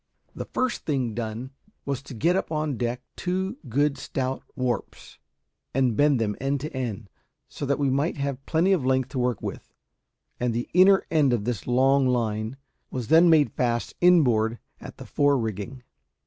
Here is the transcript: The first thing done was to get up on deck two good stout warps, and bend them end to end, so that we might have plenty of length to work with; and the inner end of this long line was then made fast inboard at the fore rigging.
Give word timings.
The 0.33 0.45
first 0.51 0.85
thing 0.87 1.13
done 1.13 1.51
was 1.85 2.01
to 2.01 2.15
get 2.15 2.35
up 2.35 2.51
on 2.51 2.75
deck 2.75 3.03
two 3.15 3.59
good 3.69 3.99
stout 3.99 4.41
warps, 4.55 5.19
and 5.75 5.95
bend 5.95 6.19
them 6.19 6.35
end 6.41 6.59
to 6.61 6.75
end, 6.75 7.07
so 7.47 7.67
that 7.67 7.77
we 7.77 7.91
might 7.91 8.17
have 8.17 8.43
plenty 8.47 8.71
of 8.73 8.83
length 8.83 9.09
to 9.09 9.19
work 9.19 9.43
with; 9.43 9.75
and 10.39 10.55
the 10.55 10.67
inner 10.73 11.05
end 11.11 11.33
of 11.33 11.43
this 11.45 11.67
long 11.67 12.07
line 12.07 12.57
was 12.89 13.09
then 13.09 13.29
made 13.29 13.53
fast 13.53 13.93
inboard 14.01 14.57
at 14.79 14.97
the 14.97 15.05
fore 15.05 15.37
rigging. 15.37 15.83